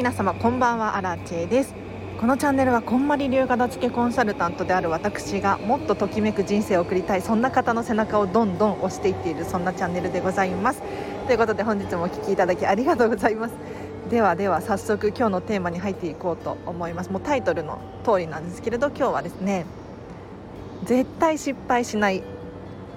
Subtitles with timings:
[0.00, 1.74] 皆様こんばんはアラチェです。
[2.18, 10.82] このチャンネルはこんまり流片付けコンサルタントである私がもっとときめく人生を送りたいそんな方の背中をどんどん押していっているそんなチャンネルでございます
[11.26, 13.54] ということで本日もお聴きいただきありがとうございます。
[14.08, 17.10] ではでは早速今日のテーマに入っていこうと思います。
[17.10, 19.66] もうタイトルの通りなんですけれど今日はですね
[20.84, 22.22] 絶対失敗しない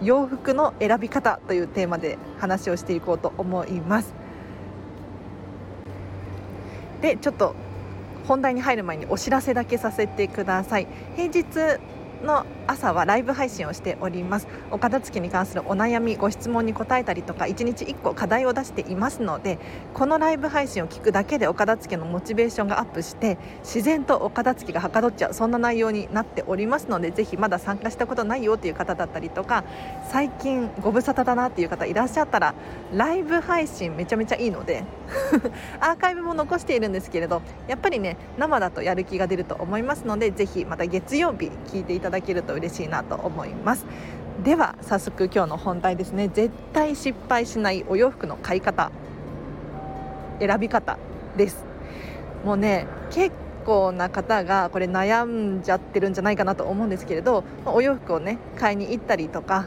[0.02, 4.23] 洋服の選び方というテーマで話をしていこうと思います。
[7.04, 7.54] でちょっと
[8.30, 10.88] 本題に入る前にお知らせだけさせてください。
[11.18, 11.46] 平日
[12.24, 14.48] の朝はライブ配信をしております。
[14.72, 19.60] お片付けに関するお悩みご質問に答えたりとか1日1個課題を出していますので
[19.94, 29.64] このライブ配信を聞くだけでお片付けのモチベーションがアップして自然とお片付けがはかどっちゃうそんな内容になっておりますのでぜひまだ参加したことないよという方だったりとか
[30.12, 32.56] 最近ご無沙汰だなっていう方いらっしゃったら
[32.94, 34.84] ライブ配信めちゃめちゃいいので
[35.80, 43.86] アーカイブも残しているんですけれどやっぱりね生だとやる気が出ると思いますのでぜひまた月曜日聞いていただけると嬉しいなと思います。
[44.44, 46.28] では早速今日の本題ですね。
[46.28, 48.92] 絶対失敗しないお洋服の買い方
[50.40, 50.98] 選び方
[51.38, 51.66] です。
[52.44, 53.32] もうね結
[53.64, 59.66] 構な方がこれ悩んじゃってるんじゃないかなと思うんですけれどお洋服をね買いに行ったりとか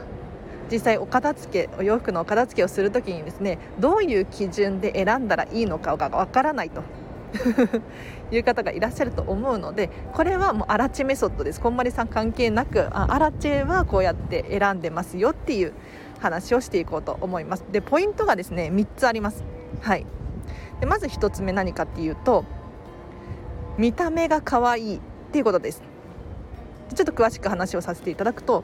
[0.71, 6.83] 実際お片付けお洋服のお片付けをする時にですねどういう基準で選んだらいいのかがわからないと。
[8.31, 11.61] いう方がいらっしゃると思うのでこれはもうアラチェメソッドです。
[11.61, 15.73] こんまりさん関係なくあアラチェはこうやって選んでますよっていう
[16.19, 17.65] 話をしていこうと思います。
[17.71, 19.43] でポイントがですね3つあります。
[19.81, 20.05] はい。
[20.79, 22.45] でまず1つ目何かっていうと
[23.77, 24.99] 見た目が可愛いっ
[25.31, 25.81] ていうことです。
[26.95, 28.63] ちょっと詳しく話をさせていただくと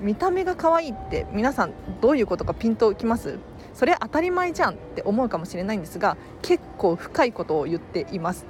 [0.00, 3.38] 見た目が可愛いって皆さんどういうことかピンときます？
[3.74, 8.46] それ当たり前じゃんって思うかもしれないんですが結構深いことを言っています。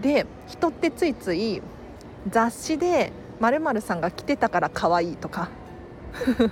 [0.00, 1.62] で人ってついつい
[2.28, 5.48] 雑誌で〇〇さんが着てたから可愛いとか。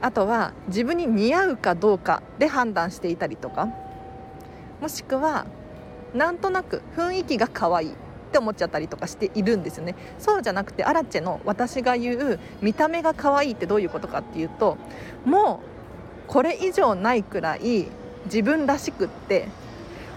[0.00, 3.68] あとは自分に似合うかどうかで判断していたりとか。
[4.80, 5.46] もしくは
[6.12, 7.94] なんとなく雰囲気が可愛いっ
[8.32, 9.94] て思っちゃったりとかしているんですよね。
[10.18, 14.76] そうじゃなくてアラチェの私が言う見た目が可愛いってどういうことかっていうと
[15.24, 15.60] も
[16.26, 17.86] うこれ以上ないくらい
[18.26, 19.48] 自分らしくって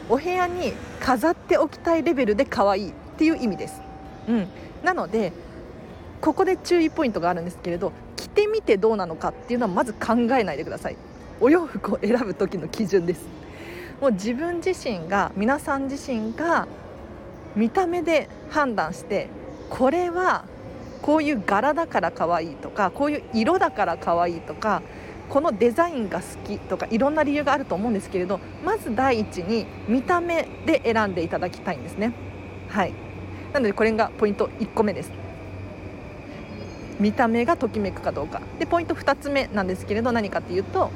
[0.10, 3.82] お部屋に飾っておきたいレベルで可愛いっていう意味です、
[4.28, 4.48] うん、
[4.84, 5.34] なので
[6.22, 10.98] ここで注意ポイントがあるんですけれど着てみてどうなのかっていうのはまず考えないでください。
[11.40, 13.26] お洋服を選ぶ時の基準です。
[14.02, 16.68] もう自分自身が皆さん自身が
[17.56, 19.30] 見た目で判断して
[19.70, 20.46] これは
[21.02, 24.82] こういう柄だから可愛いとかこういう色だから可愛いとか
[25.30, 32.14] このデザインが好きとかいろんな理由があると思うんですけれどまず第一に見た目で選んでいただきたいんですね。
[32.70, 32.94] はい。
[33.54, 35.12] なのでこれがポイント1個目です。
[37.00, 38.42] 見た目がときめくかどうか。
[38.60, 40.92] でポイント2つ目なんですけれど何かっていうと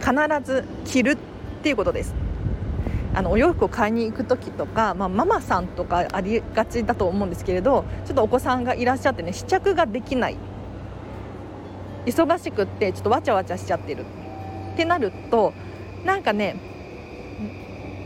[0.00, 0.12] 必
[0.44, 1.16] ず着るっ
[1.62, 2.14] ていうことです。
[3.12, 10.36] あのお洋服を買いに行く時とか、まあ、ママさんとかありがちだと思うんですけれどちょっとお子さんがいらっしゃってね試着ができない。
[12.06, 14.04] 忙しくってちょっとわちゃわちゃしちゃってる。
[14.72, 15.52] ってなると
[16.04, 16.56] なんかね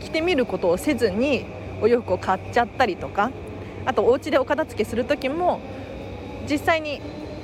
[0.01, 1.45] 着てみることをせずに
[1.81, 3.31] お洋服を買っちゃったりとか
[3.85, 5.61] あとお家でお片付けする時も
[6.49, 7.01] 実際に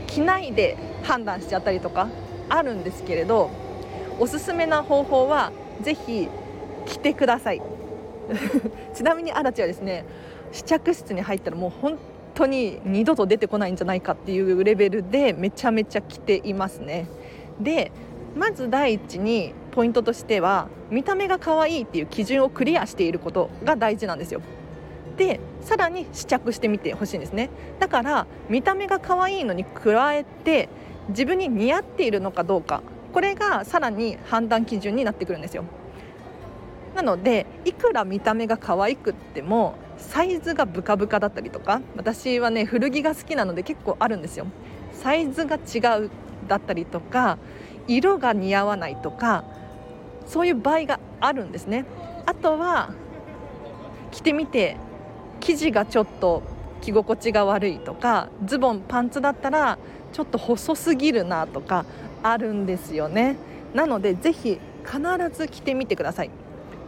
[0.07, 2.09] 着ないで判断しちゃったりとか
[2.49, 3.49] あるんですけれど
[4.19, 5.51] おすすめな方法は
[5.81, 6.27] ぜひ
[6.85, 7.61] 着てください。
[8.93, 10.05] ちなみにアラチはですね
[10.51, 11.97] 試着室に入ったらもう本
[12.41, 17.07] 当に二度と出てこないんじゃないかっていうレベルでめちゃめちゃ着ていますね。
[17.59, 17.91] で
[18.35, 24.41] まず第一にポイントとしては見た目が可愛いっていう基準をクリアしていることが大事なんですよ。
[25.17, 27.49] でさらに試着してみてほしいんですね。
[27.79, 30.69] だから見た目が可愛いのに加えて
[31.09, 32.81] 自分に似合っているのかどうか。
[33.13, 35.65] これがさらに判断基準になってくるんですよ。
[36.95, 44.47] なのでいくら見た目が可愛くってもサイズがブカブカだったりとか私はね古着が好きなので結構あるんですよ。
[44.93, 46.11] サイズが違う
[46.47, 47.37] だったりとか
[47.87, 49.43] 色が似合わないとか
[50.25, 51.85] そういう場合があるんですね。
[52.25, 52.93] あとは
[54.11, 54.77] 着てみて
[55.39, 56.43] 生地がちょっと
[56.81, 59.77] 着心地が悪いとかズボンパンツだったら
[60.13, 61.85] ちょっと細すぎるなとか
[62.23, 63.37] あるんですよね。
[63.73, 64.99] なのでぜひ必
[65.31, 66.29] ず着てみてください。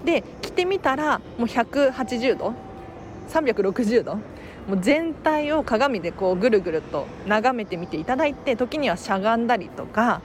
[0.04, 2.54] で着てみたらもう180度
[3.34, 4.16] 360度。
[4.68, 10.22] もう全体を鏡でこうぐるぐると眺めてみていただいて時にはしゃがんだりとか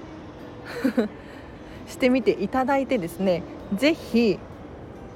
[1.89, 3.43] してみていただいてですね
[3.75, 4.39] 是非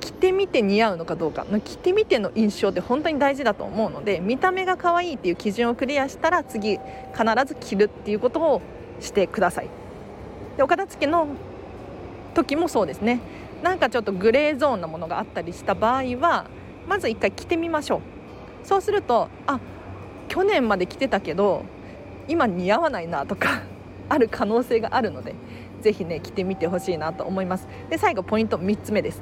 [0.00, 1.46] 着てみて似合うのかどうか。
[1.64, 6.80] 着てみての印象って本当に大事だと思うので見た目が可愛いっていう基準をクリアしたら次
[7.12, 8.60] 必ず着るっていうことを
[8.98, 9.68] してください。
[10.56, 11.28] でお片付けの
[12.34, 13.20] 時もそうですね。
[13.62, 16.46] なんかちょっとグレーゾーンなものがあったりした場合は
[16.88, 18.00] まず一回着てみましょう。
[18.66, 19.60] そうするとあ
[20.28, 21.64] 去年まで着てたけど
[22.28, 23.62] 今似合わないなとか
[24.08, 25.34] ある可能性があるので
[25.80, 27.66] ぜひね着てみてほしいなと思います。
[27.90, 29.20] で最後ポイント3つ目です。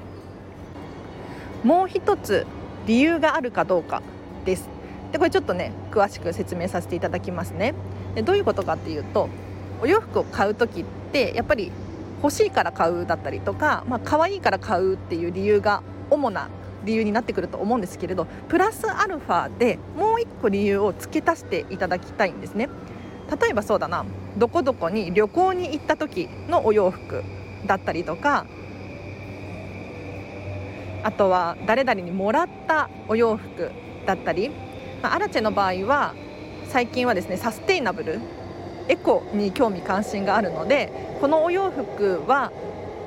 [1.65, 2.47] もう一つ
[2.87, 4.03] 理由があるかどうか
[4.45, 4.69] です。
[5.13, 7.75] でこれちょっとね詳しく説明させていただきますね。
[8.15, 9.29] でどういうことかっていうと
[9.83, 11.73] お洋服を買う時ってやっぱり
[12.23, 16.49] 欲しいから買うだったりとか、まあ可愛いから買うっていう理由が主な
[16.85, 22.69] 理由になってくると思うんですけれどプラスアルファでもう1個理由を付け足していただきたいんですね。
[23.41, 24.05] 例えばそうだな。
[24.37, 27.23] どこどこに旅行に行った時のお洋服
[27.67, 28.47] だったりとか
[31.03, 33.71] あとは誰々にもらったお洋服
[34.07, 34.51] だったり、
[35.03, 36.15] まあ、アラチェの場合は
[36.69, 38.21] 最近はですねサステイナブル
[38.89, 42.53] エコに興味関心があるのでこのお洋服は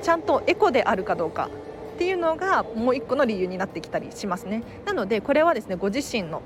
[0.02, 1.50] ちゃんとエコであるかどうか
[1.94, 4.64] っていうのがもう一個の理由になってきたりしますね。
[4.86, 6.42] なのでこれはですねご自身の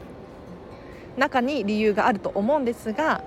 [1.18, 3.24] 中に理由があると思うんですが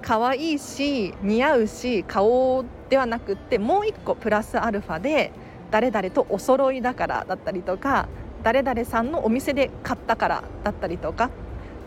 [0.00, 5.32] 可愛いし似合うし顔ではなくってもう一個プラスアルファで
[5.70, 8.08] 誰々とお揃いだからだったりとか
[8.42, 11.30] 誰々さんのお店で買ったからだったりとか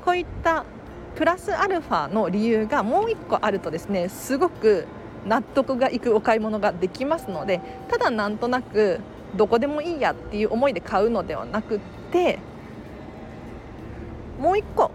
[0.06, 0.66] こういった
[1.16, 4.86] プラスアルファの理由がもう一個あるとですねすごく
[5.26, 9.00] 納得がいくお買い物ができますのでただなんとなく
[9.36, 11.80] どこでもいいやっていう思いで買うのではなくっ
[12.12, 12.40] て
[14.40, 14.92] もう一個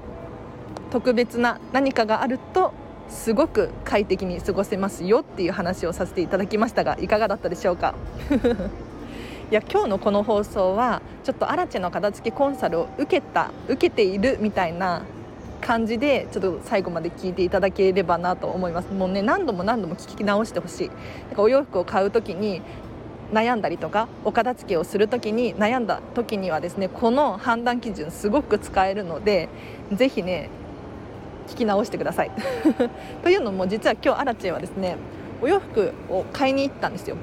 [0.91, 2.73] 特別な何かがあると
[3.09, 7.95] すごく快適に過ごせますよっていう話をさせていただきましたがいかがだったでしょうか？
[9.51, 15.03] いや今日のこの放送はちょっとアラチェの片付けコンサルを受けた受けているみたいな
[15.61, 18.93] 感じでちょっと最後まで聞いていただければなと思います。
[18.93, 21.35] もうね何度も何度も聞き直してほしい。
[21.35, 22.61] かお洋服を買う時に
[23.33, 29.49] 悩んだりとかお片付けをする時に悩んだ時にはですねこの判断基準すごく使えるので
[29.93, 30.51] ぜひね
[31.49, 32.31] 聞き直してください。
[33.23, 34.97] というのも実は今日アラチェはですね
[35.41, 37.17] お洋服を買いに行ったんですよ。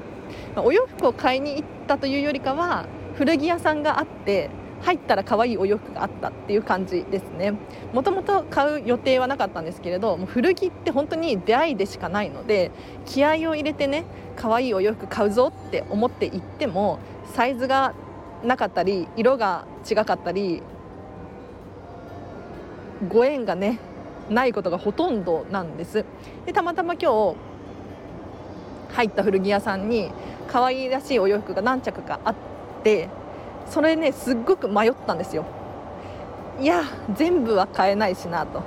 [0.56, 4.50] お洋服を買いに行ったというよりかは古着屋さんがあって
[4.84, 7.54] 入ったら可愛いお洋服があったっていう感じですね。
[7.92, 12.70] もともと買う予定はなかったんですけれどもう古着って本当に出会いでしかないので
[13.06, 14.04] 気合を入れてね
[14.36, 16.98] 可愛いお洋服買うぞって思って行っても
[17.34, 17.94] サイズが
[18.44, 20.62] なかったり色が違かったり
[23.08, 23.78] ご縁がね
[24.28, 26.04] ないことがほとんどなんです。
[26.46, 27.36] でたまたま今日
[28.94, 30.10] 入った古着屋さんに
[30.46, 32.34] 可愛いらしいお洋服が何着かあっ
[32.82, 33.08] て
[33.66, 35.44] それねすっごく迷ったんですよ。
[36.60, 36.82] いや
[37.14, 38.62] 全部は買えないしなと。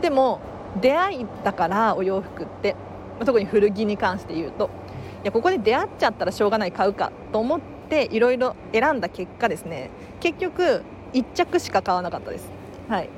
[0.00, 0.40] でも
[0.80, 2.74] 出会いだからお洋服って
[3.24, 4.70] 特に古着に関して言うと。
[5.22, 7.60] いやここで出会っちゃったらしょうがない買うかと思っ
[7.90, 9.90] ていろいろ選んだ結果ですね。
[10.20, 10.82] 結局
[11.12, 12.50] 1着しか買わなかったです。
[12.88, 13.10] はい。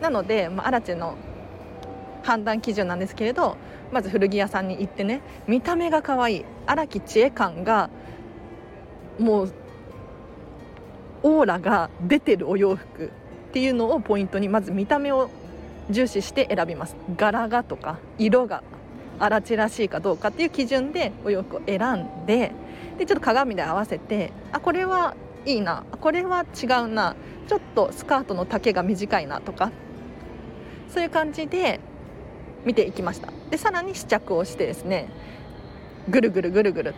[0.00, 1.16] なので、まあ、アラチェの
[2.22, 3.56] 判断基準なんですけれど
[3.92, 6.44] まず古着屋さんに行ってね見た目が可愛い。
[6.66, 7.90] 荒木知恵感が
[9.18, 9.52] もう
[11.22, 15.30] オーラが出てるお洋服っていうのをポイントにまず見た目を
[15.90, 16.96] 重視して選びます。
[17.16, 18.62] 柄がとか色が
[19.18, 22.52] 荒地らしいかどうかっていう基準でお洋服を選んで
[22.98, 27.16] でちょっと鏡で合わせてあこれはいいなこれは違うな
[27.48, 29.72] ちょっとスカートの丈が短いなとか
[30.88, 31.80] そういう感じで
[32.64, 33.32] 見ていきました。
[33.50, 35.08] でさらに試着をしてですね
[36.08, 36.94] ぐるぐるぐるぐる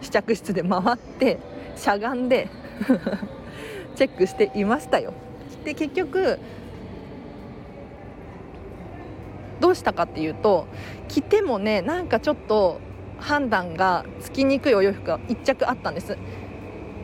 [0.00, 1.38] 試着室で回って
[1.76, 2.48] しゃがんで
[3.96, 5.12] チェックしていましたよ。
[5.64, 6.38] で結局
[9.60, 10.66] どうしたかっていうと
[11.08, 12.80] 着てもねなんかちょっと
[13.18, 16.16] 判断がつきにくいお洋服が1着あったんです。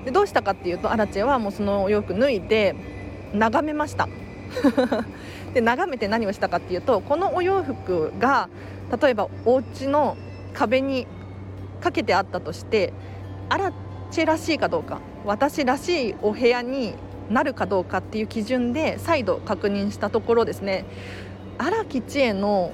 [0.04, 2.76] でどうしたかっていうとアラチェはもうそのお洋服脱いで
[3.32, 4.08] 眺めました。
[5.54, 8.48] で眺めて何をしたかっていうとこのお洋服が
[9.00, 10.16] 例えばお家の
[10.52, 11.06] 壁に
[11.80, 12.92] かけてあったとして
[13.48, 13.72] アラ
[14.10, 15.00] チェらしいかどうか。
[15.24, 16.94] 私らしいお部屋に
[17.30, 20.84] なるかどうかっていう基準で再度確認したところですね。
[21.58, 22.72] 荒木千恵の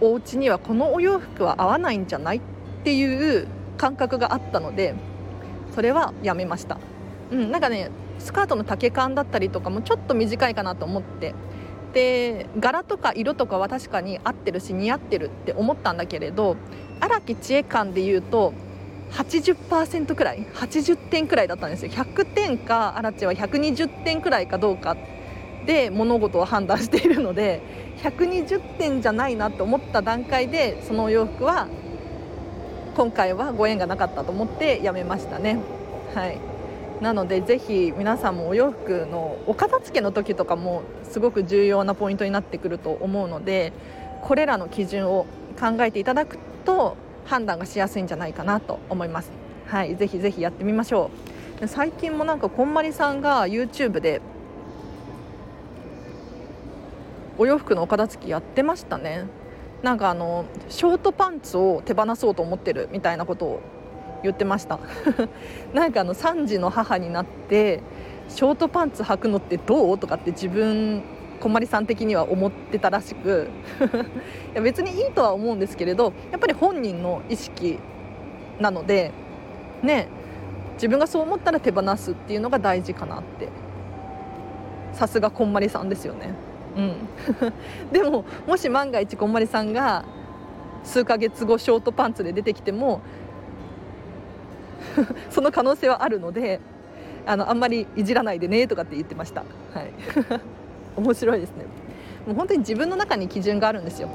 [0.00, 2.40] お家にはこのお洋服は合わないんじゃないっ
[2.82, 4.94] ていう感覚があったので
[5.74, 6.78] それはやめました、
[7.30, 11.34] うん、なんかねスカートの丈感だったりとかもちょっと短いかなと思って。
[11.92, 16.56] で柄とか色とかは確かに合ってるし似合ってるって思ったんだけれど
[17.00, 18.54] 荒木千恵感で言うと
[19.12, 21.92] 80%くらい80点くらいだったんですよ。
[21.92, 24.96] 100点かアラチは120点くらいかどうか
[25.66, 27.60] で物事を判断しているので
[27.98, 31.68] 120点じゃないなと思った段階でそのお洋服は
[32.96, 35.58] 今回はご縁がなかったと思ってやめましたね。
[36.14, 36.38] はい。
[37.00, 43.72] なのでぜひ皆さんもお洋服のお片付けの時とかもすごく重要なポイントになってくると思うので
[44.22, 45.26] これらの基準を
[45.58, 49.30] 考えていただくと判断がしやすいんじゃないかなと思います。
[49.66, 49.96] はい。
[49.96, 51.10] ぜひぜひやってみましょ
[51.60, 51.66] う。
[51.68, 54.20] 最近もなんかこんまりさんが YouTube で
[57.38, 59.26] お洋服のお片付きやってましたね。
[59.82, 63.60] なんかあのショートパンツを手放そうと思ってるみたいなことを
[64.22, 64.78] 言ってました。
[65.74, 67.80] なんかあの3児の母になって
[68.28, 69.98] ショートパンツ履くのってどう？
[69.98, 71.02] とかって自分
[71.42, 73.48] こんまりさん的には思ってたらしく。
[74.54, 77.80] いや別にいいとは思うんですけれどやっぱり本人の意識
[78.60, 79.10] なので
[79.82, 80.06] ね
[80.74, 83.48] 自分がそう思ったら手放すっていうのが大事かなって。
[84.92, 86.34] さすがこんまりさんですよね。
[86.76, 86.94] うん。
[87.90, 90.04] でももし万が一こんまりさんが
[90.84, 93.00] 数ヶ月後ショートパンツで出てきても
[95.30, 96.60] その可能性はあるので
[97.26, 99.92] あのあんまりいじらないでねとかって言ってました、はい、
[100.96, 101.64] 面白いですね。
[102.26, 104.08] もう本当に自分の中に基準があるんですよ。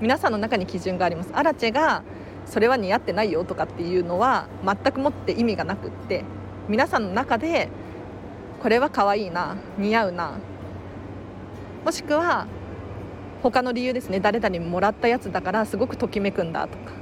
[0.00, 1.30] 皆さんの中に基準があります。
[1.34, 2.02] アラチェが
[2.46, 6.24] それは似合ってないよとかっていうのは全くもって意味がなくって
[6.68, 7.68] 皆さんの中で
[8.62, 10.38] これは可愛いな似合うな
[11.84, 12.46] もしくは
[13.42, 16.92] 他の理由ですね誰々にもらったやつだからすごくときめくんだとか。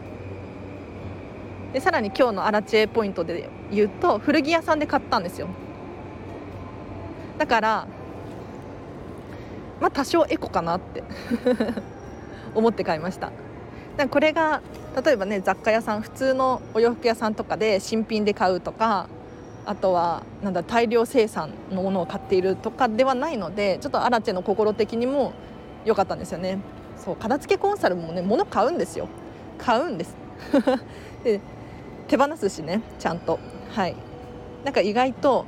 [1.72, 5.48] でさらに今日のアラチェポイントで言うと古着屋さんで買ったんですよ。
[7.38, 7.86] だから
[9.80, 11.02] まあ多少エコかなって。
[12.54, 13.30] 思って買いました。
[14.10, 14.62] これが
[15.04, 19.08] 例えばね雑貨屋さん普通のお洋服屋さんとかで新品で買うとか
[19.66, 25.32] あとはなんだ大量生産のものを買っているとかではないのでちょっとアラチェの心的にも
[25.84, 26.58] 良かったんですよね。
[26.96, 29.08] そう片付けコンサルもね物買うんですよ。
[29.58, 30.16] 買うんです。
[31.24, 31.40] で
[32.06, 33.40] 手放すしねちゃんと。
[33.70, 33.96] はい。
[34.64, 35.44] なんか意外と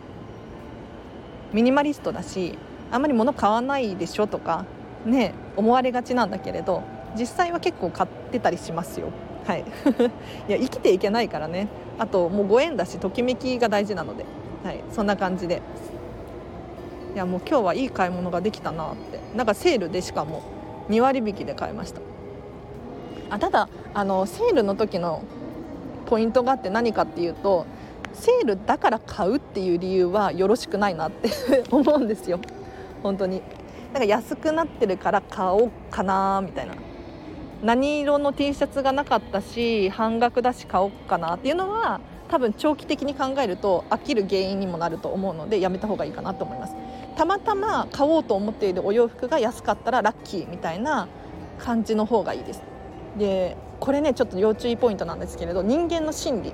[1.52, 2.58] ミニマリストだし
[2.90, 4.64] あんまり物買わないでしょとか
[5.04, 6.82] ね思われがちなんだけれど
[7.16, 9.08] 実際は結構買ってたりしますよ。
[9.44, 9.64] はい。
[10.48, 11.68] いや生きていけないからね。
[11.98, 14.24] あともうご縁だしときめきが大事なので、
[14.64, 15.62] はい、そんな感じで。
[17.14, 19.18] いやもう今日はいい買い物ができたなって。
[19.36, 20.42] なんかセールでしかも
[20.88, 22.00] 2割引きで買いました。
[23.30, 25.22] あただあのセールの時の
[26.06, 27.66] ポイントがあって何かっていうと
[28.12, 31.30] セールだから買うっていう理由はよろしくないなって
[31.70, 32.40] 思うんですよ。
[33.02, 33.42] 本当に。
[33.92, 36.74] なんか安くなってるから買おうかなみたいな。
[37.62, 46.74] 何色の T シャツがなかったし半額だし買おうかなっていうのは多分長期的に考えると飽きる原因にもなると思うのでやめた方がいいかなと思います。
[47.16, 51.08] たまたま買おうと思っているお洋服が安かったらラッキーみたいな
[51.58, 52.62] 感じの方がいいです。
[53.18, 56.52] でこれねちょっと要注意ポイントなんですけれど人間の心理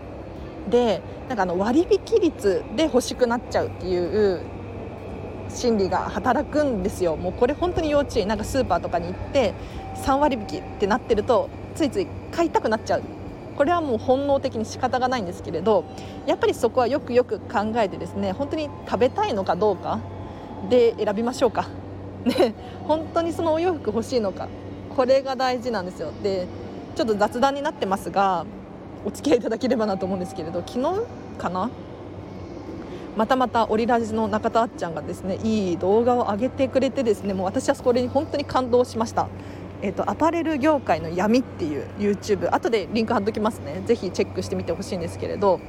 [0.71, 4.41] でなんかあの割引率で欲しくなっちゃうっていう
[5.49, 7.17] 心理が働くんですよ。
[7.17, 9.55] もうこれ本当に要注意なんかスーパーとかに行って
[10.05, 13.03] 3割引きってなってるとついつい買いたくなっちゃう。
[13.57, 15.85] これはもう本能的に仕方がないんですけれど
[16.27, 20.01] やっぱりそこはよくよく考えてですね本当に食べたいのかどうか
[20.69, 21.69] で選びましょうか。
[22.27, 22.55] ね、
[22.89, 24.49] 本当にそのお洋服欲しいのか
[24.97, 26.11] これが大事なんですよ。
[26.23, 26.47] で
[26.97, 28.45] ちょっと雑談になってますが
[29.05, 31.03] お付き合いいただければなと思うんですけれど昨日
[31.39, 31.71] かな
[33.17, 39.29] またまたオリラジの中田あっちゃんがですねいい動画を上げてくれてですねもう私はこれに本当に感動しました。
[39.83, 43.83] えーと、アパレル業界の闇っていう YouTube 後でリンク貼っときますね。
[43.85, 45.61] ぜひチェックしてみてほしいんですけれど。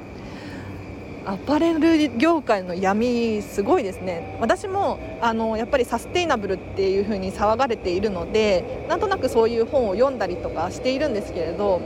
[1.26, 4.38] アパレル業界の闇すごいですね。
[4.40, 11.82] 私もあのやっぱりサステイナブルっていう風に騒がれているのでなんとなくそういう本を読んだりとかしているんですけれど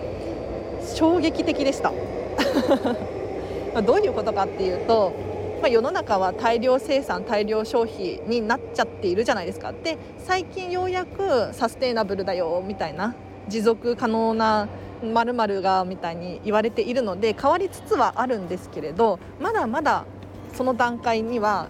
[0.95, 1.91] 衝撃的でした。
[3.81, 5.13] どういうことかっていうと、
[5.61, 13.13] まあ、世の中は大量生産大量消費になっちゃっているじゃないですかで最近ようやくサステイナブルだよみたいな
[13.47, 14.67] 持続可能な
[15.03, 20.05] まるがみたいに言われているので変わりつつはあるんですけれどまだまだ
[20.53, 21.69] その段階には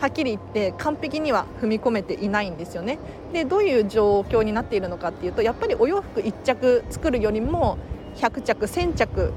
[0.00, 2.98] はっきり言って完璧には踏み込めていないんですよね。
[3.32, 7.78] でどういう状況になっているのかっていうとやっぱりお洋服1着作るよりも
[8.16, 9.32] 100着1000着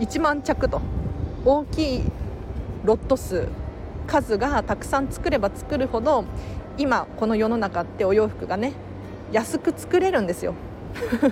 [0.00, 0.82] 1万着と
[1.44, 2.02] 大きい
[2.86, 3.48] ロット数
[4.06, 6.24] 数がたくさん作れば作るほど
[6.78, 8.72] 今この世の中ってお洋服がね
[9.32, 10.54] 安く作れるんですよ。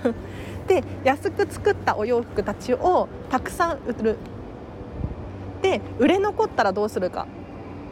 [0.66, 4.16] で安く作ったお洋服たちをたくさん売る。
[5.62, 7.26] で売れ残ったらどうするか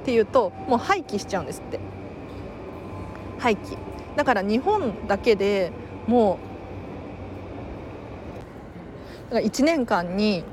[0.02, 1.78] っていうともう廃棄しちゃうんですって。
[3.38, 3.76] 廃棄。
[4.16, 5.70] だから日本だけで
[6.06, 6.38] も
[9.30, 10.44] う1年間に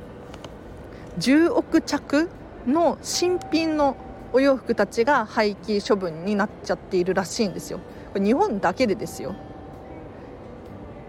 [1.18, 2.30] 10億着
[2.68, 3.96] の新品の
[4.32, 7.80] お洋服たちが廃棄処分になっちゃっているらしいんですよ。
[8.13, 9.36] これ日本だけでですよ。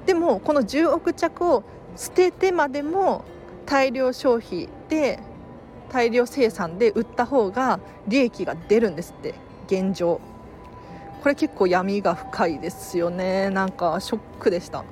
[0.07, 1.62] でもこの10億着を
[1.97, 3.25] 捨ててまでも
[3.66, 5.21] 大量消費で
[5.90, 9.35] 大量生産で売った方が利益が出るんですって。
[9.66, 10.21] 現状。
[11.23, 13.50] これ結構闇が深いですよね。
[13.50, 14.85] なんかショックでした。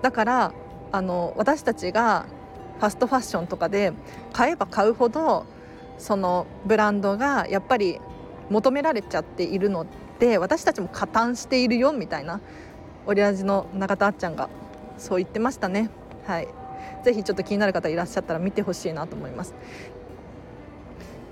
[0.00, 0.52] だから
[0.92, 2.26] あの私たちが
[2.78, 3.92] ファストファッションとかで
[4.32, 5.46] 買えば買うほど
[6.02, 8.00] そのブランドがやっぱり
[8.50, 9.86] 求められちゃっているの
[10.18, 12.40] で私たちも加担しているよみたいな
[13.06, 14.50] オリラジの中田あっちゃんが
[14.98, 15.90] そう言ってましたね。
[16.26, 16.48] はい。
[17.04, 19.54] ぜひちょっと気になる方いらっしゃったら見てほしいなと思います。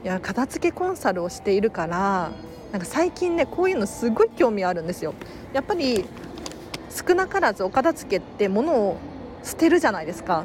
[0.05, 2.31] いや片付けコンサルをしているから
[2.71, 5.15] なんか最近ねこういうのすごい興味あるんですよ。
[5.53, 6.05] やっぱり
[6.89, 8.99] 少なからずお片付けって物を
[9.43, 10.45] 捨てるじゃないですか。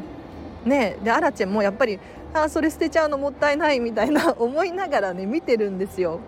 [0.66, 2.00] ねでアラチェもやっぱり
[2.34, 6.20] あそれ捨てちゃうのもったいないみたいな 思いながらね見てるんですよ。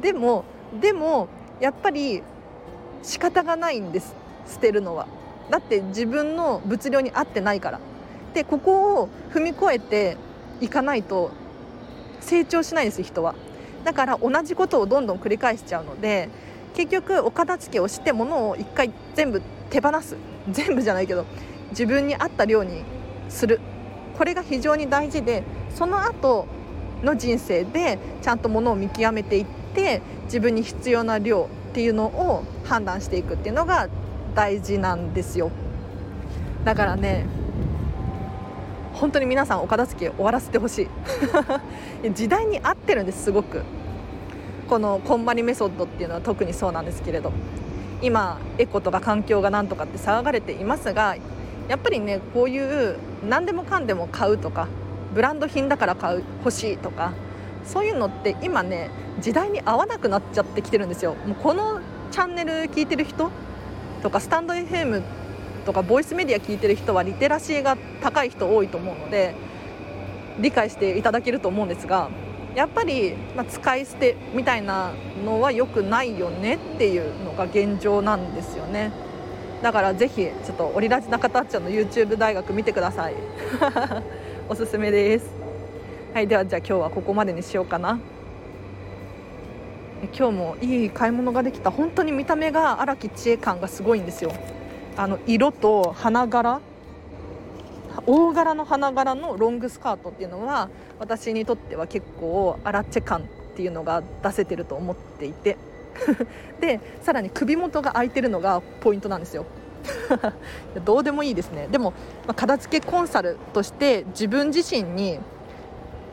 [0.00, 0.44] でも
[0.80, 1.28] でも
[1.60, 2.22] やっぱり
[3.02, 4.14] 仕方がないんです
[4.46, 5.06] 捨てるのは。
[5.50, 7.80] だって自分の物量に合ってないから。
[8.34, 10.16] でここを踏み越えて
[10.60, 11.30] いかないと
[12.20, 13.34] 成長しないです人は。
[13.84, 16.28] だから同じことをどんどん繰り返しちゃうので
[16.74, 20.16] 結局お片付けをして物を一回全部手放す。
[20.50, 21.24] 全部じゃないけど
[21.70, 22.82] 自分に合った量に
[23.28, 23.60] する。
[24.16, 25.44] これが非常に大事で
[25.74, 26.46] その後
[27.02, 33.88] の人生でちゃんと物を見極めていって自分に必要な量っていうのを判断していくっていうのが
[34.34, 35.50] 大事なんですよ。
[36.64, 37.26] だからね
[38.94, 40.88] 本当に皆さんお片付け終わらせてほしい。
[42.14, 43.62] 時代に合ってるんですすごく。
[44.68, 47.32] このこんまりメソッドっていうのは特にそうなんですけれど。
[48.00, 51.16] 今エコとか環境がなんとかって騒がれていますが
[51.68, 54.68] やっぱりねこういう何でもかんでも買うとか
[55.14, 57.12] ブランド品だから買う欲しいとか
[57.64, 61.14] そういうのって今ね時代に合わなくなっちゃってきてるんですよ。
[61.26, 63.30] もうこのチャンネル聞いてる人
[64.02, 65.02] とかスタンド FM
[65.66, 69.34] とかボイスメディア聞いてる人はリテラシーが高い人多いと思うので
[70.38, 72.08] 理解していただけると思うんですが
[72.54, 74.92] やっぱり、ま、使い捨てみたいな
[75.24, 78.90] のは良くないよねっていうのが現状なんですよね。
[79.62, 83.14] だからぜひちょっとオリラジ中田っちゃんの YouTube 大学見てください。
[84.48, 85.26] おすすめです。
[86.14, 87.98] はいではじゃあ今日はここまでにしようかな。
[90.16, 91.72] 今日もいい買い物ができた。
[91.72, 94.32] 本当に見た目が荒木知恵感がすごいんですよ。
[94.96, 96.60] あの色と花柄。
[98.06, 103.22] 大柄の花柄のロングスカートっていうのは私にとっては結構アラチェ感っ
[103.56, 105.56] ていうのが出せてると思っていて。
[106.60, 109.44] でさらに首元が開いてるのがポイントなんですよ。
[110.84, 111.68] どうでもいいですね。
[111.70, 111.92] でも、
[112.26, 115.18] まあ、片付けコンサルとして自分自身に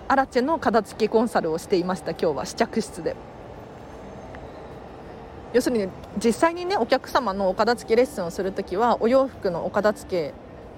[0.07, 2.45] アラチェの片付けコンサルをしていました今日は。
[2.45, 3.15] 試着室で。
[5.53, 5.87] 要するに
[6.21, 10.33] 実際にねお客様のお片付けレッスンをする時はお洋服のお片付け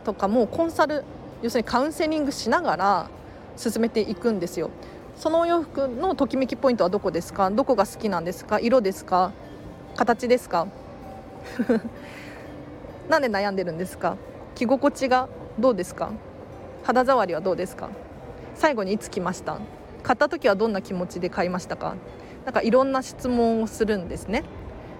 [0.05, 1.03] とかもコンサル
[1.41, 3.09] 要するにカウンセリングしながら
[3.55, 4.69] 進めていくんですよ。
[5.17, 7.49] そのお洋服のときめきポイントはどこですか？
[7.49, 8.59] どこが好きなんですか？
[8.59, 9.31] 色ですか？
[9.95, 10.67] 形ですか？
[13.09, 14.15] なんで悩んでるんですか？
[14.53, 15.27] 着心地が
[15.57, 16.11] どうですか？
[16.83, 17.89] 肌触りはどうですか？
[18.53, 19.57] 最後にいつ来ました？
[20.03, 21.95] 買った時はどんな気持ちで買いましたか？
[22.45, 24.43] なんかいろんな質問をするんですね。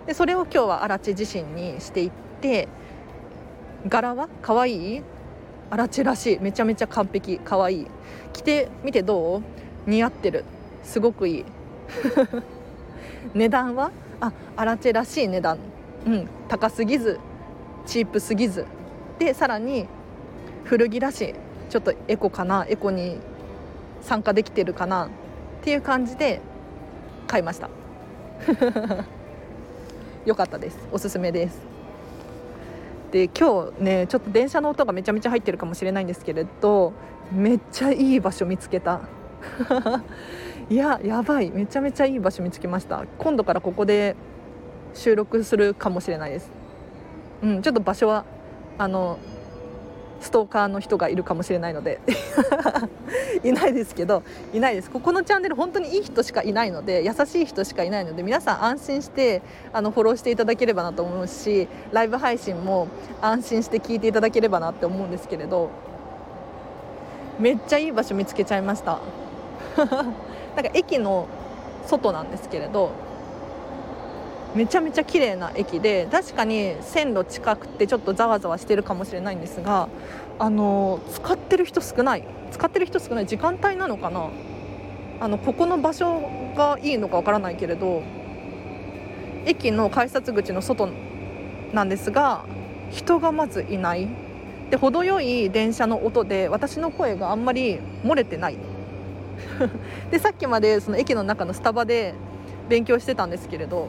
[0.08, 2.67] でそれを今日は荒地自身にしていって
[3.88, 4.30] 柄は？
[4.41, 5.03] 可愛い？
[5.69, 6.39] アラチらしい。
[6.39, 7.38] めちゃめちゃ完璧。
[7.38, 7.88] 可愛い。
[8.34, 9.41] 着てみてどう？
[9.88, 10.43] 似合ってる。
[10.84, 11.45] すごくいい。
[13.34, 13.91] 値段は？
[14.19, 15.58] あアラチェらしい値段。
[16.06, 16.28] うん。
[16.47, 17.19] 高すぎず
[17.86, 18.65] チープすぎず。
[19.17, 19.88] でさらに
[20.65, 21.34] 古着らしい。
[21.69, 22.65] ちょっとエコかな？
[22.69, 23.17] エコに
[24.02, 25.06] 参加できてるかな？
[25.06, 25.10] っ
[25.63, 26.41] ていう感じで
[27.26, 27.69] 買いました。
[30.26, 30.78] 良かったです。
[30.91, 31.60] おすすめです。
[33.12, 36.91] で今日ねちょっと電車の音がめちゃめちゃ入ってるかもしれないんですけれど
[37.32, 39.02] めっちゃいい場所見つけた。
[40.69, 41.52] いややばい。
[41.52, 43.04] めちゃめちゃいい場所見つけました。
[43.17, 44.15] 今度からここで
[44.93, 46.52] 収録するかもしれないです。
[47.43, 48.26] うんちょっと場所は
[48.78, 49.19] あの
[50.19, 52.00] ストーカーの人がいるかもしれないので。
[53.43, 54.89] いないですけどいないです。
[54.89, 62.88] ここのチャンネル本当にいい人しかいないので優しい人しかいないので皆さん安心してあのフォローしていただければなと思うしライブ配信も
[63.21, 65.69] 安心して聞いていただければなって思うんですけれど。
[67.39, 69.00] めっちゃいい場所見つけちゃいました。
[70.56, 71.28] なんか駅の
[71.86, 72.92] 外なんですけれど
[74.56, 79.88] めちゃめちゃ綺麗な駅で確かに線路近くてちょっとざわざわしてるかもしれないんですが
[80.40, 82.24] あの使ってる人少ない。
[82.52, 84.30] 使ってる人少ない時間帯なのかな。
[85.20, 86.22] あのここの場所
[86.56, 88.04] がいいのかわからないけれど
[89.48, 90.88] 駅の改札口の外
[91.74, 92.46] なんですが
[92.92, 94.08] 人がまずいない。
[94.70, 98.58] で程よい電車の音で私の声があんまり漏れてない。
[100.12, 102.13] でさっきまでその駅の中のスタバで
[102.70, 103.88] 勉強してたんですけれど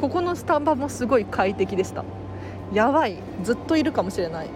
[0.00, 2.04] ここのスタバもすごい快適でした。
[2.72, 3.16] やばい。
[3.42, 4.50] ずっといるかもしれない。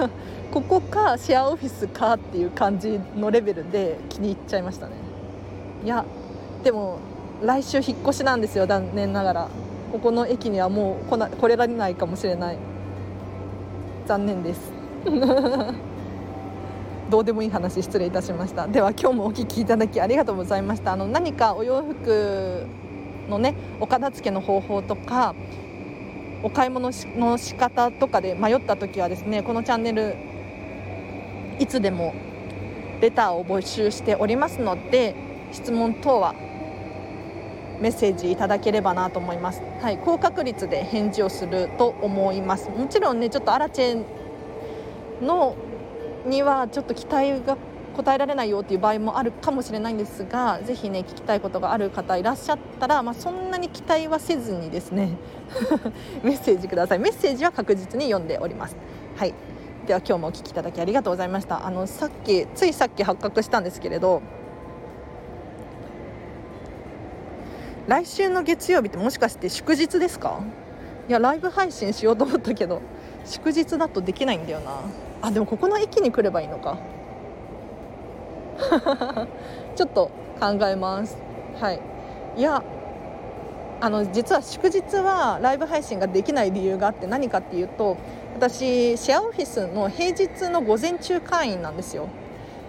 [0.50, 4.94] ここかシェアオフィスかっていう感じのレベルで気に入っちゃいましたね。
[5.84, 6.04] いや
[6.64, 6.98] でも
[7.42, 9.48] 来週引っ越しなんですよ残念ながら。
[9.92, 12.58] ここの駅にはもう来な来れられないかもしれない。
[14.06, 14.72] 残念です。
[17.10, 18.66] どうでもいい話失礼いたしました。
[18.66, 20.92] では今日もお聞きいただきありがとうございました。
[20.92, 22.66] あの何かお洋服
[23.28, 25.34] のねお片付けの方法とか
[26.42, 30.16] お買い物の仕方とかで迷った時はですねこのチャンネル
[31.58, 32.14] いつでも
[33.00, 35.14] レターを募集しておりますので
[35.50, 36.34] 質問等は
[37.80, 42.68] メッセージいただければなと思います、はい、高確率で返事をすると思います。
[42.70, 44.04] もちろんねちょっとアラチェ
[45.22, 45.56] の
[46.28, 47.56] にはちょっと期待が
[47.96, 55.16] 答えられないよっていう場合もあるかもしれないんですがぜひね聞きたいことがある方いらっしゃったら、まあ、そんなに期待はせずにですね
[56.22, 56.98] メッセージください。
[57.00, 58.76] メッセージは確実に読んでおります。
[59.16, 59.34] はい。
[59.86, 61.66] では今日もお聞きいただきありがとうございました。
[61.66, 64.20] あのさっきついさっき発覚したんですけれど
[67.88, 70.40] 来週の月曜日ってもしかして祝日ですか？
[71.08, 72.82] いやライブ配信しようと思ったけど
[73.24, 74.72] 祝日だとできないんだよな。
[75.22, 76.78] あでもここの駅に来ればいいのか。
[79.76, 81.16] ちょっと考えます。
[81.60, 81.80] はい。
[82.36, 82.62] いや
[83.80, 87.96] あの実は祝日はライブ配信ができない理由があって何かっていうと
[88.34, 92.08] 私シェアオフィスの平日の午前中会員なんですよ。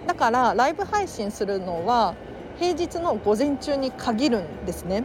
[0.06, 2.14] だからライブ配信するのは
[2.58, 5.04] 平日の午前中に限るんですね。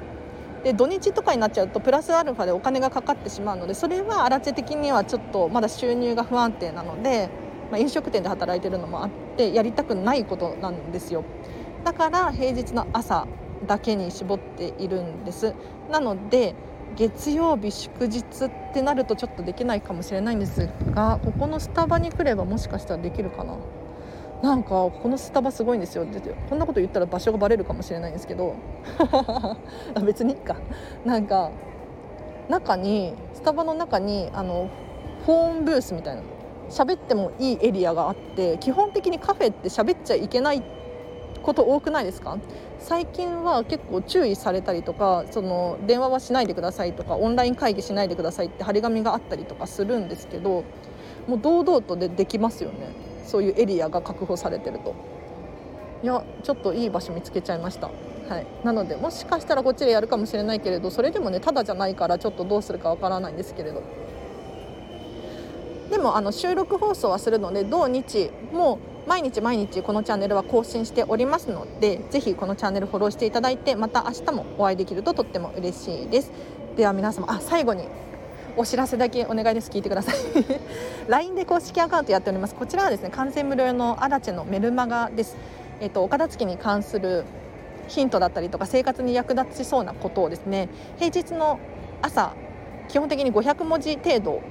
[0.66, 7.30] で土日とかになっちゃうとプラスアルファでお金がかかってしまうのでそれは荒地的にはちょっとまだ収入が不安定なので
[7.72, 11.24] まあ、飲食店で働いてるのもあってやりたくないことなんですよ。
[11.84, 13.28] だから平日の朝
[13.68, 15.54] だけに絞っているんです。
[15.92, 16.56] なので
[16.96, 23.58] 月曜日祝日ってなるとちょっとできないかもしれないんですがここのスタバに来ればもしかしたらできるかな。
[24.42, 26.04] なんかこのスタバすごいんですよ。
[26.04, 26.20] って
[26.50, 28.56] こんなこと言ったら場所がバレるかもしれないんですけど。
[30.06, 30.58] 別にいいか。
[31.06, 31.52] なんか
[32.50, 34.70] 中にスタバの中にあの
[35.26, 36.22] フォーンブースみたいな
[36.70, 40.62] 喋ってもいいエリアがあって基本的にカフェって喋っちゃいけない
[41.42, 42.38] こと多くないですか？
[42.80, 50.64] 最近は結構注意されたりとかその電話はしないでくださいとかオンライン会議しないでくださいって張り紙があったりとかするんですけど
[51.28, 53.15] もう堂々とでできますよね。
[53.26, 54.94] そういうエリアが確保されてると。
[56.04, 57.90] いやちょっといい場所見つけちゃいました。
[58.30, 63.82] はい、なのでもしかしたらこっちでやるかもしれないけれどそれでもねただじゃないからちょっとどうするかわからないんですけれど。
[65.90, 76.32] でもあの収録放送はするので土日も毎日毎日このチャンネルは更新しておりますのでぜひこのチャンネルフォローしていただいてまた明日もお会いできるととっても嬉しいです。
[76.76, 77.88] では皆様あ最後に
[78.58, 79.70] お知らせだけお願いです。
[79.70, 80.16] 聞いてください。
[81.10, 82.56] LINE で公式アカウントやっております。
[82.56, 85.36] こちらはですね完全無料のアラチェのメルマガです。
[85.82, 87.26] えっ、とお片付けに関する
[87.90, 91.60] ヒントだったりとか生活に役立ちそうなことをですね平日の
[92.02, 92.34] 朝
[92.88, 94.42] 基本的に500文字程度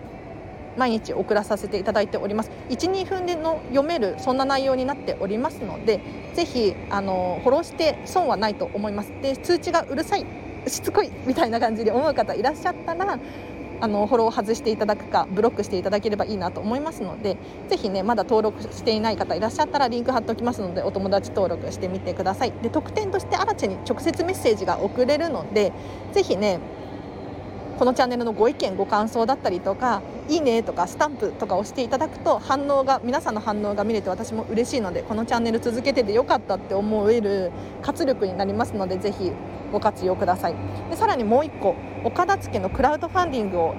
[0.77, 2.51] 毎日送らさせていただいております。
[2.69, 6.01] 12分での読めるそんな内容になっておりますので
[6.35, 9.13] ぜひあのフォローして損はないと思います。
[9.23, 10.27] で通知がうるさい
[10.67, 13.19] しつこいみたいな感じで思う方いらっしゃったら
[13.81, 17.37] あのフォローを外していただくかブロックしていただければいいなと思いますので
[17.69, 22.53] ぜひねまだ登録していない方いらっしゃったらリンク貼っておきますのでお友達登録してみてください。
[22.63, 25.73] で特典としてアラチェに直接メッセージが送れるので
[26.13, 26.61] ぜひね
[27.79, 37.51] このチャンネルのご意見ご感想だったりとかいいねとかスタンプとか押していただくと反応が皆さんの反応が見れて私も嬉しいのでこのチャンネル続けててよかったって思える
[37.83, 39.33] 活力になりますのでぜひ
[39.75, 40.55] ご活用ください。
[40.89, 43.75] でさらにもう1個岡田付のクラウドファンディングを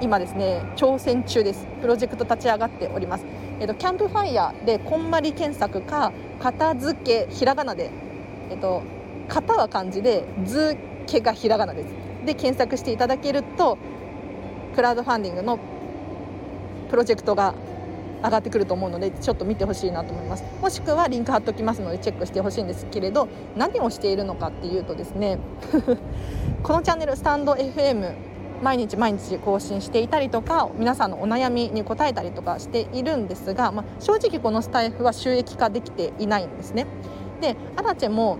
[0.00, 1.66] 今ですね挑戦中です。
[1.82, 3.24] プロジェクト立ち上がっております。
[3.58, 7.90] えっと、キャンプファイヤーでこんまり検索か片付けひらがなで、
[8.50, 8.82] えっと、
[9.28, 11.88] 型は漢字で図けがひらがなです。
[12.24, 13.76] で検索していただけると
[14.74, 15.58] クラウドファンディングの
[16.88, 17.54] プロジェクトが
[18.22, 20.44] 上がってくると思うのでちょっと見てほしいなと思います。
[20.60, 25.38] もしくはリンク貼っておきますのでチェックしてほしいんですけれど何をしているのかっていうとですね
[26.62, 28.30] このチャンネルスタンド FM
[28.62, 36.86] 毎日毎日更新していたりとか皆さんのお悩みに答えたりとかしているんですが、まあ、正直このスタイフは収益化できていないんですね。
[37.40, 38.38] でアラチェも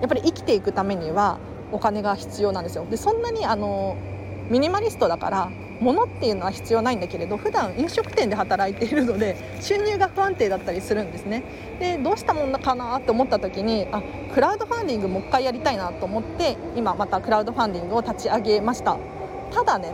[0.00, 1.38] やっぱり生きていくためには
[1.72, 2.86] お金が必要なんですよ。
[2.88, 3.96] でそんなにあの
[4.50, 11.42] ミニマリストだから物っていうのは必要ないんだけれど普段飲食店で働いているので 収入が不安定だったりするんですね。
[11.78, 18.96] でどうしたもんかなって思った時にあクラウドファンディングもう一回やりたいなと思って今またクラウドファンディングを立ち上げました。
[19.52, 19.92] ただね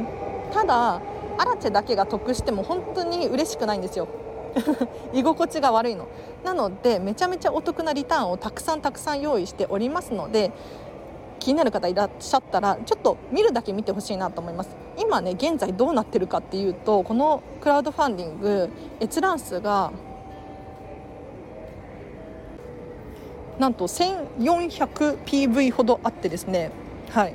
[0.52, 1.00] ただ
[1.38, 4.06] アラチェだけが得しても本当に嬉しくないんですよ。
[5.14, 6.06] 居心地が悪いの。
[6.44, 10.52] なのでめちゃめちゃお得なリターンをたくさんたくさん用意しておりますので
[11.42, 14.70] 気になる方いらっしゃったらちょっと見るだけ見てほしいなと思います。
[14.96, 19.90] 今ね現在どうなってるかっていうとこのクラウドファンディング閲覧数が
[23.58, 26.70] なんと 1400PV ほどあってですね
[27.10, 27.34] はい。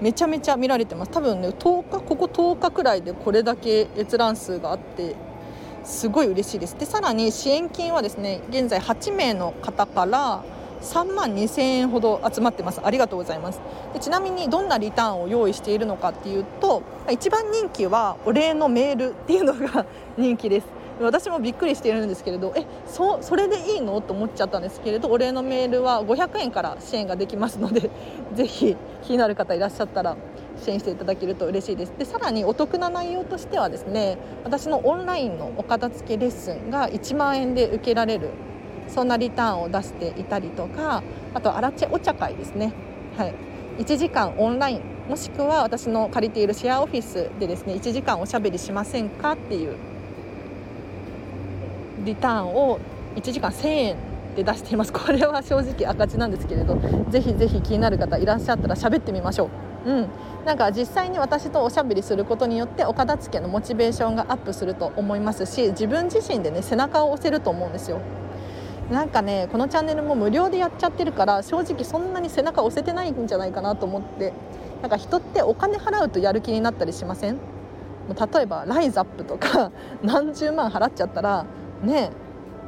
[0.00, 1.10] めちゃめちゃ見られてます。
[1.10, 5.16] 多分ね10日ここ10日くらいでこれだけ閲覧数があって
[5.82, 6.78] すごい嬉しいです。
[6.78, 10.44] でさらに支援金はですね現在8名の方から
[10.80, 12.80] 3万2000円ほど集まってます。
[12.84, 13.60] ありがとうございます。
[13.92, 19.86] でちなみにどんなリターンを用意しているのかっていうと一番人気はお礼のメールっていうのが
[20.16, 20.66] 人気です。
[21.00, 24.00] 私もびっくりしているんですけれどえそそれでいいの？
[24.00, 27.90] と思っちゃったんですけれどお礼のメールは500円から支援ができますので
[28.34, 30.16] ぜひ気になる方いらっしゃったら
[30.60, 31.92] 支援していただけると嬉しいです。
[31.96, 38.30] でさらにお得な内容としてはですね私のオンラインのお片付けレッスンが1万円で受けられる
[38.88, 41.02] そんなリターンを出していたりとか
[41.34, 42.72] あとアラチェお茶会ですね、
[43.16, 43.34] はい、
[43.78, 49.76] 1時間オンラインもしくは私の借りているシェアオフィスでですね1時間おしゃべりしませんかっていう
[52.04, 52.78] リターンを
[53.16, 53.96] 1時間1000円
[54.36, 54.92] で出しています。
[54.92, 56.78] これは正直赤字なんですけれど
[57.10, 59.50] ぜひぜひ気になる方いらっしゃったら喋ってみましょ
[59.86, 59.90] う。
[59.90, 60.08] うん、
[60.44, 68.00] なんか実際に私とおしゃべりすることによってお片付けのモチベーションがアップすると思いますし自分自身でね背中を押せると思うんですよ。
[68.90, 74.32] なんかねこのチャンネルも無料でやっちゃってるから正直そんなに背中押せてないんじゃないかなと思って。
[74.80, 77.38] なんか人ってお金払うとやる気になったりしません？
[78.08, 79.72] 例えばライズアップとか
[80.04, 81.46] 何十万払っちゃったら
[81.82, 82.10] ね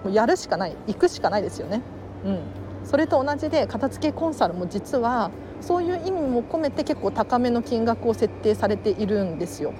[0.02, 0.76] もうやるしかない。
[0.88, 1.82] 行くしかないですよね。
[2.24, 2.40] うん、
[2.84, 5.30] それと同じで片付けコンサルも実は
[5.60, 9.72] そういう意味も込めて結構高めの金額を設定されているんですよ。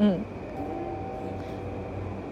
[0.00, 0.24] うん、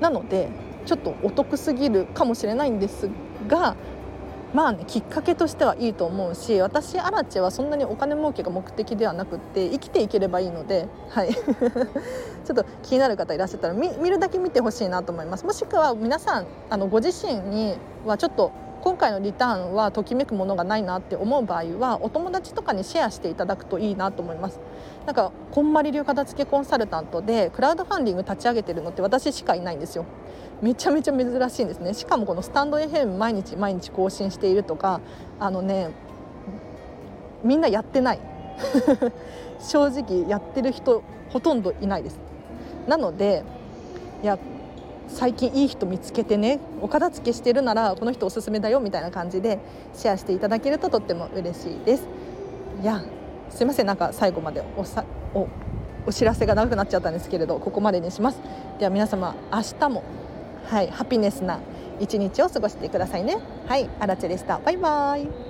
[0.01, 0.49] なので
[0.85, 3.09] ちょっとお得すぎるかもしれないんです
[3.47, 3.77] が
[4.55, 15.45] まあねきっかけとしてはいいと思うし私アラチェはそんなにお金儲けが目的ではなくって生きていければいいので、はい、 ちょっと気になる方いらっしゃったら見るだけ見てほしいなと思います。
[15.45, 24.61] もしくは皆さんあのご自身にはちょっと今回のリターンはときめくものがないなって思う場合はお友達とかにシェアしていただくといいなと思います。
[25.05, 30.05] なんかこんまり流片付けコンサルタントでクラウドファンディング立ち上げてるのって私しかいないんですよ。
[30.63, 31.93] めちゃめちゃ珍しいんですね。
[31.95, 35.01] しかもこのスタンド FM 毎日毎日更新しているとか
[35.41, 35.91] あのね
[37.43, 38.21] みんなやってない。
[39.61, 42.19] 正直やってる人ほとんどいないです。
[42.87, 43.43] なので
[44.23, 44.39] いや
[45.09, 49.59] 最近いい人見つけてねお片付けしてるならこの人おすすめだよみたいな感じで
[49.95, 52.07] シェアしていただけるととっても嬉しいです。
[52.83, 53.03] いや
[53.51, 53.87] すいません。
[53.87, 55.49] なんか最後までおさお
[56.07, 58.41] お知らせが長くなっちゃったんですけれどここまでにします。
[58.79, 60.03] では皆様明日も
[60.67, 61.61] はいハピネスな
[61.99, 63.39] 一日を過ごしてくださいね。
[63.67, 64.59] はいアラチェでした。
[64.59, 65.48] バイバイ。